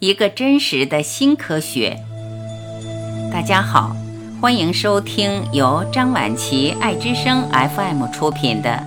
[0.00, 1.98] 一个真实的新科学。
[3.30, 3.94] 大家好，
[4.40, 8.82] 欢迎收听由张晚琪爱之声 FM 出品的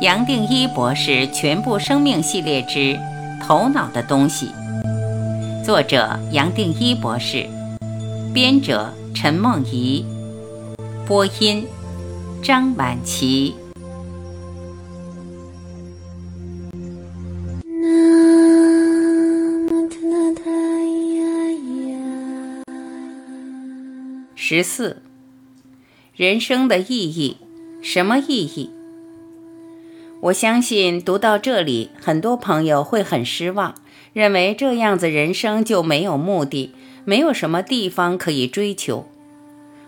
[0.02, 2.98] 《杨定一博士全部生命系列之
[3.40, 4.50] 头脑的东西》，
[5.64, 7.46] 作者杨定一博士，
[8.34, 10.04] 编者陈梦怡，
[11.06, 11.64] 播音
[12.42, 13.54] 张晚琪。
[24.50, 25.02] 十四，
[26.16, 27.36] 人生的意义，
[27.82, 28.70] 什么意义？
[30.22, 33.74] 我相信读到这里，很多朋友会很失望，
[34.14, 36.72] 认为这样子人生就没有目的，
[37.04, 39.06] 没有什么地方可以追求。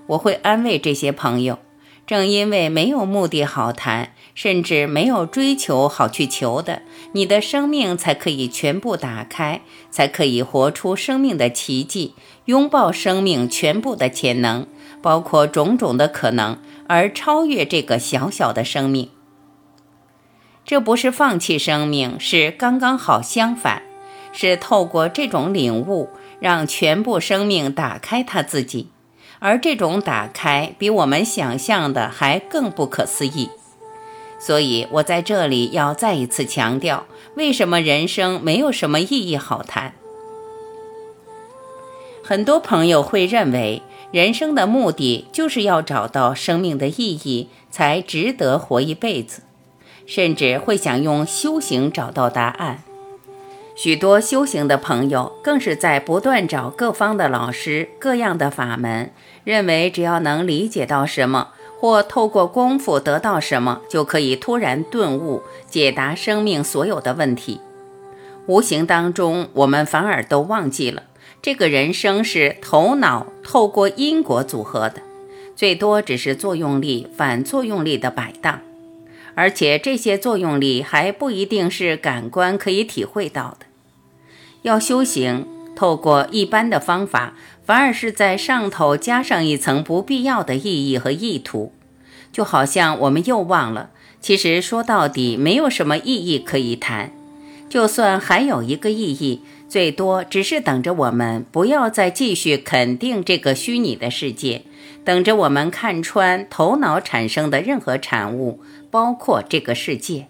[0.09, 1.59] 我会安慰这些朋友。
[2.07, 12.15] 正因为没有目的好谈，甚至没有追求好去求的，你的生命才可以全部打开，才可以活出生命的奇迹，
[12.47, 14.67] 拥抱生命全部的潜能，
[15.03, 19.11] 包括种种的可能，而超越这个小小的生命。
[20.65, 23.83] 这不是放弃生命，是刚刚好相反，
[24.33, 28.91] 是透过这种领悟，让全部生命打开他自己。
[29.41, 33.49] 而这种打开比我们想象的还更不可思议，
[34.41, 39.93] 所以我在这里要再一次强调，为什么人生没有什么意义好谈。
[42.25, 43.83] 很多朋友会认为，
[44.13, 49.43] 人生的目的就是要找到生命的意义，才值得活一辈子，
[50.07, 52.83] 甚至会想用修行找到答案。
[53.77, 59.13] 许多修行的朋友更是在不断找各方的老师、各样的法门，
[59.45, 61.49] 认为只要能理解到什么，
[61.81, 67.59] 或透过功夫得到什么，就可以突然顿悟，解答生命所有的问题。
[68.47, 71.05] 无形当中，我们反而都忘记了，
[71.41, 75.01] 这个人生是头脑透过因果组合的，
[75.57, 78.61] 最多只是作用力、反作用力的摆荡，
[79.35, 83.67] 而且这些作用力还不一定是感官可以体会到的。
[84.63, 87.33] 要修行，透过一般的方法，
[87.71, 91.73] 反而是在上头加上一层不必要的意义和意图，
[92.33, 97.13] 就好像我们又忘了，其实说到底没有什么意义可以谈。
[97.69, 104.63] 就算还有一个意义，最多只是等着我们不要再继续肯定这个虚拟的世界，
[105.05, 108.61] 等着我们看穿头脑产生的任何产物，
[108.91, 110.27] 包括这个世界。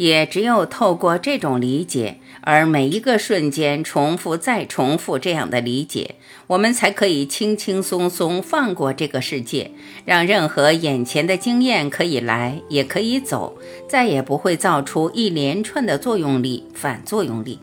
[0.00, 6.14] 也只有透过这种理解，而每一个瞬间重复再重复这样的理解，
[6.46, 9.72] 我们才可以轻轻松松放过这个世界，
[10.06, 17.58] 让任何眼前的经验可以来也可以走，再也不会造出一连串的作用力、反作用力。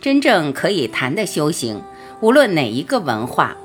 [0.00, 1.80] 真正可以谈的修行，
[2.20, 3.56] 无论哪一个文化，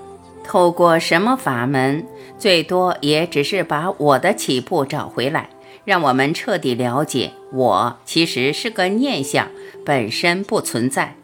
[0.44, 2.06] 透过什么法门，
[2.38, 5.50] 最多也只是把我的起步找回来。
[5.86, 9.50] 让我们彻底了解，我其实是个念想，
[9.86, 11.16] 本身不存在。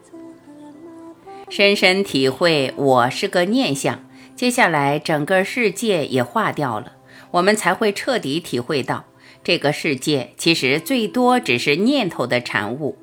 [1.49, 6.93] 深深体会我是个念想，接下来整个世界也化掉了，
[7.31, 9.05] 我们才会彻底体会到，
[9.43, 12.97] 这个世界其实最多只是念头的产物。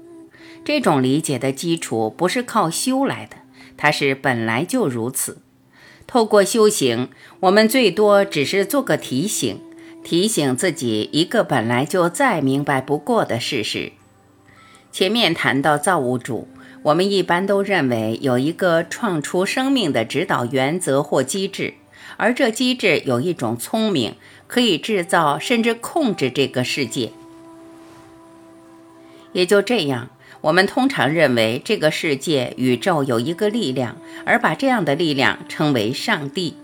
[0.64, 3.36] 这种理解的基础不是靠修来的，
[3.76, 5.42] 它是本来就如此。
[6.06, 7.08] 透过修行，
[7.40, 9.60] 我们最多只是做个提醒。
[10.08, 13.92] 提醒自己一个本来就再明白不过的事实。
[14.90, 16.48] 前面谈到造物主，
[16.84, 21.74] 我们一般都认为有一个创出生命的指导原则或机制，
[22.16, 24.14] 而这机制有一种聪明，
[24.46, 27.12] 可以制造甚至控制这个世界。
[29.34, 30.08] 也就这样，
[30.40, 36.54] 我们通常认为这个世界、宇宙有一个力量，而把这样的力量称为上帝。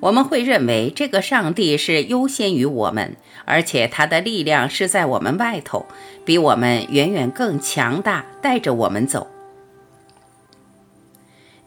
[0.00, 5.86] 我们会认为这个上帝是优先于我们，而且他的力量是在我们外头，
[6.24, 9.26] 比我们远远更强大，带着我们走。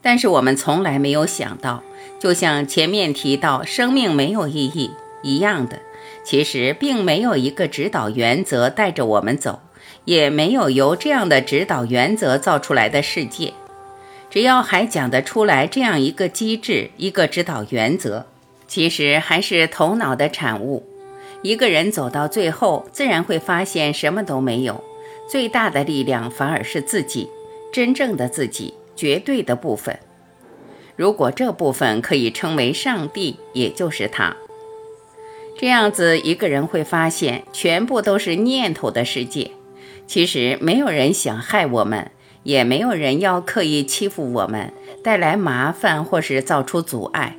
[0.00, 1.82] 但是我们从来没有想到，
[2.18, 4.90] 就像前面提到生命没有意义
[5.22, 5.78] 一样的，
[6.24, 9.60] 其实并没有一个指导原则带着我们走，
[10.06, 13.52] 也没有由这样的指导原则造出来的世界。
[14.32, 18.24] 只要还讲得出来这样一个机制、一个指导原则，
[18.66, 20.88] 其实还是头脑的产物。
[21.42, 24.82] 一个人走到最后，自然会发现什么都没有，
[25.28, 27.28] 最大的力量反而是自己，
[27.74, 29.98] 真正的自己，绝对的部分。
[30.96, 34.34] 如果这部分可以称为上帝，也就是他。
[35.58, 39.50] 这样子，一个人会发现，全部都是念头的世界。
[40.06, 42.10] 其实没有人想害我们。
[42.42, 44.72] 也没有人要刻意欺负我们，
[45.02, 47.36] 带来麻烦或是造出阻碍，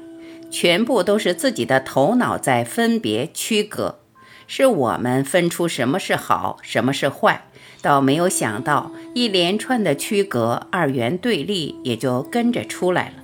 [0.49, 3.99] 全部都是自己的头脑在分别区隔，
[4.47, 7.45] 是我们分出什么是好，什么是坏，
[7.81, 13.23] 倒没有想到一连串的区隔，二元对立也就跟着出来了。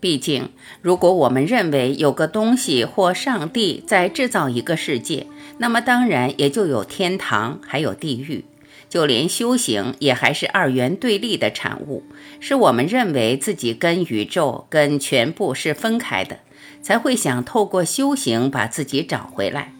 [0.00, 0.50] 毕竟，
[0.82, 5.26] 如果我们认为有个东西或上帝在制造一个世界，
[5.56, 8.44] 那么当然也就有天堂，还有地狱。
[8.94, 12.04] 就连修行也还是二元对立的产物，
[12.38, 16.38] 是我们认为自己跟宇宙、跟全部是分开的，
[16.80, 19.72] 才会想透过修行把自己找回来，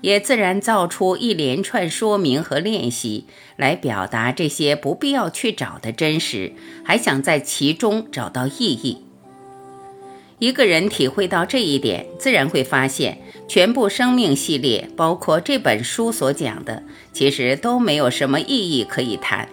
[0.00, 6.54] 也自然造出一连串说明和练习来表达这些不必要去找的真实，
[6.84, 9.05] 还想在其中找到意义。
[10.38, 19.48] 一个人体会到这一点，自然会发现，全部生命系列，包括这本书所讲的，其实都没有什么意义可以谈，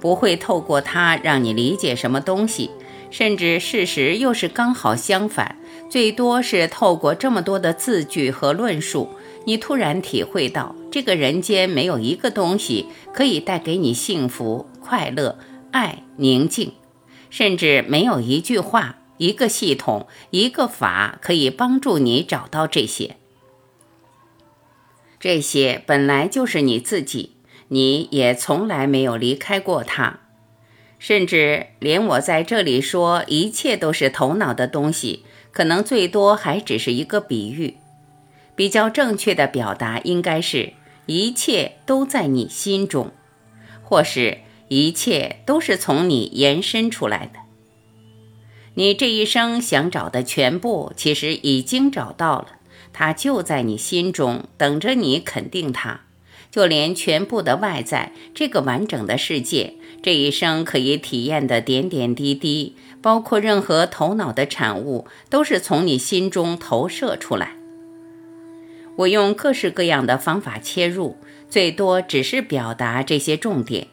[0.00, 2.70] 不会透过它让你理解什么东西，
[3.12, 5.56] 甚至事实又是刚好相反，
[5.88, 9.10] 最多是透过这么多的字句和论述，
[9.44, 15.38] 你突然体会到，这个人间没有一个东西可以带给你幸福、快乐、
[15.70, 16.72] 爱、宁静，
[17.30, 18.96] 甚至没有一句话。
[19.18, 23.16] 一个系统，一个法，可以帮助你找到这些。
[25.20, 27.36] 这些本来就是你自己，
[27.68, 30.20] 你也从来没有离开过它。
[30.98, 37.76] 甚至连我在这里说一切都是头脑的东西，可能最多还只是一个比喻。
[38.56, 40.72] 比较正确的表达应该是：
[41.06, 43.12] 一切都在你心中，
[43.82, 47.47] 或是一切都是从你延伸出来的。
[48.78, 52.46] 你这一生想找的全部，其实已经找到了，
[52.92, 56.02] 它就在你心中，等着你肯定它。
[56.52, 67.56] 就连全部的外在，这个完整的世界，这一生可以体验的点点滴滴，包括任何头脑的产物，都是从你心中投射出来。
[68.94, 71.16] 我用各式各样的方法切入，
[71.50, 73.88] 最多只是表达这些重点，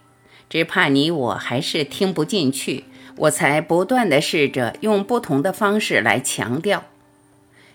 [0.48, 2.84] 只怕你我还是听不进去。
[3.18, 6.84] 我才不断地试着用不同的方式来强调。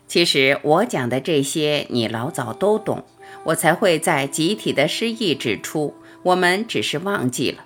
[0.06, 3.04] 其实我讲的这些你老早都懂，
[3.44, 5.94] 我才会在集体的失忆指出，
[6.24, 7.64] 我们只是忘记了。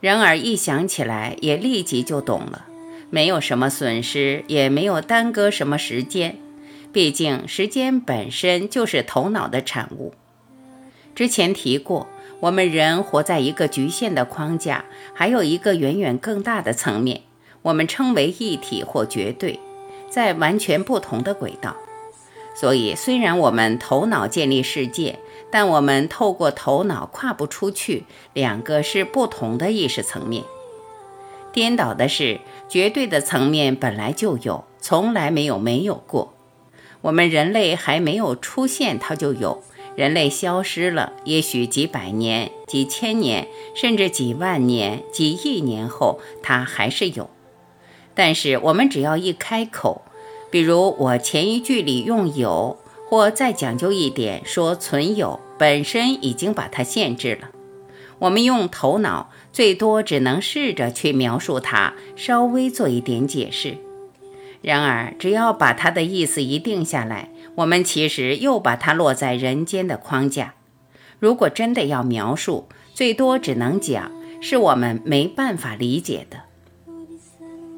[0.00, 2.66] 然而一想起来，也立即就懂了，
[3.10, 6.38] 没有什么损失，也没有耽搁什么时间。
[6.92, 10.14] 毕竟时间本身就是头脑的产物。
[11.14, 12.08] 之前提过。
[12.40, 17.20] 我们人活在一个局限的框架，还有一个远远更大的层面，
[17.62, 19.60] 我们称为一体或绝对，
[20.08, 21.76] 在完全不同的轨道。
[22.54, 25.18] 所以，虽然我们头脑建立世界，
[25.50, 30.44] 但我们透过头脑跨不出去，两个是不同的意识层面。
[31.52, 36.32] 颠倒的是，绝对的层面本来就有，从来没有没有过。
[37.02, 39.62] 我们人类还没有出现，它就有。
[40.00, 47.28] 人类消失了，也许几百年、几千年，甚至几万年、几亿年后，它还是有。
[48.14, 50.00] 但是我们只要一开口，
[50.50, 52.78] 比如我前一句里用有，
[53.10, 57.50] 或再讲究一点说存有，本身已经把它限制了。
[58.20, 63.76] 我们用头脑，最多只能试着去描述它，稍微做一点解释。
[64.62, 67.28] 然而，只要把它的意思一定下来。
[67.56, 70.54] 我们其实又把它落在人间的框架。
[71.18, 76.42] 如果真的要描述，最多只能讲是我们没办法理解的。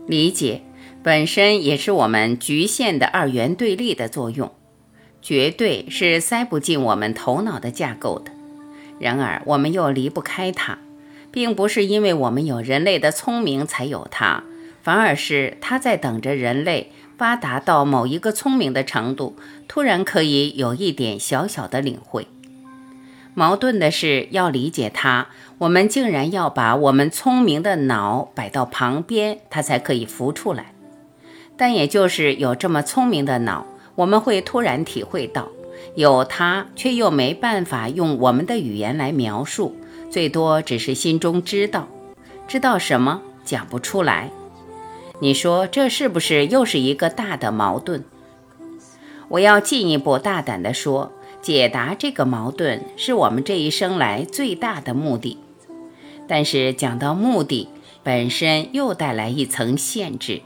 [0.06, 0.62] 理解
[1.02, 4.52] 本身也是我们局限的二元对立的作用，
[5.20, 8.30] 绝对是塞不进我们头脑的架构的。
[8.98, 10.78] 然而我们又离不开它，
[11.32, 14.44] 并不是因为我们有人类的聪明才有它，
[14.82, 16.92] 反而是它在等着人类。
[17.18, 19.36] 发达到某一个聪明的程度，
[19.68, 22.26] 突然可以有一点小小的领会。
[23.34, 30.74] 矛盾的是，要理解它，我们竟然要把我们聪明的脑摆到旁边，它才可以浮出来。
[31.56, 35.46] 但也就是有这么聪明的脑，我们会突然体会到，
[35.94, 39.76] 有它却又没办法用我们的语言来描述，
[40.10, 41.86] 最多只是心中知道，
[42.48, 44.28] 知道什么讲不出来。
[45.22, 48.02] 你说这是不是又是一个大的矛盾？
[49.28, 55.38] 我要进一步大胆地说，解答这个矛盾是我们这一生来最大的目的。
[56.26, 57.68] 但是讲到目的
[58.02, 60.42] 本身，又带来一层限制。